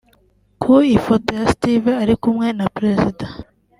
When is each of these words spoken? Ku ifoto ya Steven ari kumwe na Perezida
Ku 0.61 0.71
ifoto 0.97 1.29
ya 1.39 1.45
Steven 1.53 1.97
ari 2.03 2.15
kumwe 2.21 2.47
na 2.57 2.65
Perezida 2.75 3.25